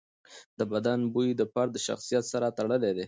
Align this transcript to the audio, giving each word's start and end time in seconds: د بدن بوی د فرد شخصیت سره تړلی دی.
د 0.59 0.61
بدن 0.71 0.99
بوی 1.13 1.29
د 1.35 1.41
فرد 1.53 1.73
شخصیت 1.87 2.23
سره 2.33 2.47
تړلی 2.57 2.77
دی. 2.83 2.91